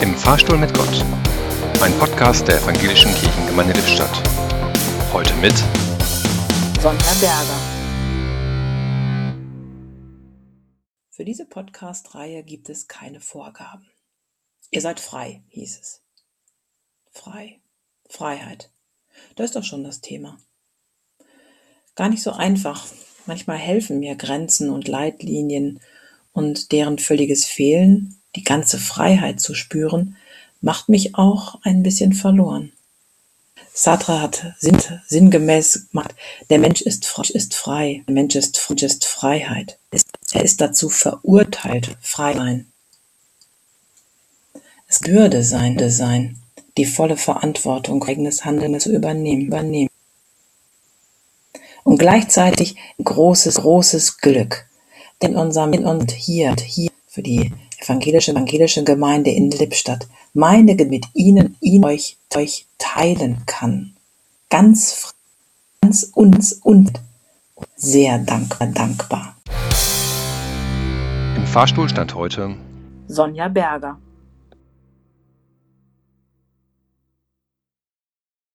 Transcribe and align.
Im 0.00 0.14
Fahrstuhl 0.14 0.56
mit 0.56 0.72
Gott. 0.74 1.04
Ein 1.82 1.92
Podcast 1.98 2.46
der 2.46 2.62
Evangelischen 2.62 3.12
Kirchengemeinde 3.16 3.72
Lippstadt. 3.72 4.22
Heute 5.12 5.34
mit 5.34 5.56
Sonja 6.80 7.14
Berger. 7.20 7.58
Für 11.10 11.24
diese 11.24 11.46
Podcast-Reihe 11.46 12.44
gibt 12.44 12.68
es 12.68 12.86
keine 12.86 13.20
Vorgaben. 13.20 13.90
Ihr 14.70 14.82
seid 14.82 15.00
frei, 15.00 15.42
hieß 15.48 15.80
es. 15.80 16.00
Frei. 17.10 17.60
Freiheit. 18.08 18.70
Das 19.34 19.46
ist 19.46 19.56
doch 19.56 19.64
schon 19.64 19.82
das 19.82 20.00
Thema. 20.00 20.38
Gar 21.96 22.10
nicht 22.10 22.22
so 22.22 22.30
einfach. 22.30 22.86
Manchmal 23.26 23.58
helfen 23.58 23.98
mir 23.98 24.14
Grenzen 24.14 24.70
und 24.70 24.86
Leitlinien 24.86 25.80
und 26.30 26.70
deren 26.70 27.00
völliges 27.00 27.46
Fehlen, 27.46 28.17
die 28.36 28.44
ganze 28.44 28.78
Freiheit 28.78 29.40
zu 29.40 29.54
spüren, 29.54 30.16
macht 30.60 30.88
mich 30.88 31.14
auch 31.14 31.58
ein 31.62 31.82
bisschen 31.82 32.12
verloren. 32.12 32.72
Sartre 33.72 34.20
hat 34.20 34.54
sinn, 34.58 34.78
sinngemäß 35.06 35.90
gemacht, 35.90 36.14
der 36.50 36.58
Mensch 36.58 36.80
ist, 36.80 37.08
ist 37.30 37.54
frei, 37.54 38.02
der 38.08 38.14
Mensch 38.14 38.34
ist, 38.34 38.58
ist 38.82 39.04
Freiheit. 39.04 39.78
Er 40.32 40.42
ist 40.42 40.60
dazu 40.60 40.88
verurteilt, 40.88 41.96
frei 42.00 42.34
sein. 42.34 42.72
Es 44.88 45.02
würde 45.04 45.44
sein, 45.44 45.76
sein, 45.90 46.40
die 46.76 46.86
volle 46.86 47.16
Verantwortung 47.16 48.02
eigenes 48.02 48.44
Handeln 48.44 48.80
zu 48.80 48.92
übernehmen, 48.92 49.46
übernehmen. 49.46 49.90
Und 51.84 51.98
gleichzeitig 51.98 52.76
großes, 53.02 53.56
großes 53.56 54.18
Glück, 54.18 54.66
denn 55.22 55.36
unser 55.36 55.66
und 55.84 56.10
hier, 56.10 56.56
hier 56.56 56.90
für 57.06 57.22
die 57.22 57.52
evangelische, 57.88 58.32
evangelische 58.32 58.84
Gemeinde 58.84 59.30
in 59.30 59.50
Lippstadt 59.50 60.06
meine 60.34 60.74
mit 60.74 61.06
Ihnen, 61.14 61.56
ihn 61.60 61.84
euch, 61.84 62.16
euch 62.34 62.66
teilen 62.78 63.42
kann. 63.46 63.94
Ganz, 64.50 65.14
ganz 65.80 66.10
uns 66.14 66.52
und 66.52 67.00
sehr 67.76 68.18
dankbar, 68.18 68.68
dankbar. 68.68 69.36
Im 71.36 71.46
Fahrstuhl 71.46 71.88
stand 71.88 72.14
heute 72.14 72.56
Sonja 73.08 73.48
Berger. 73.48 73.98